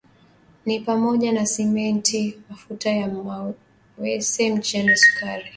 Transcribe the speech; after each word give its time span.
ni 0.65 0.79
pamoja 0.79 1.31
na 1.31 1.45
Simenti 1.45 2.39
mafuta 2.49 2.89
ya 2.91 3.07
mawese 3.07 4.53
mchele 4.53 4.95
sukari 4.95 5.45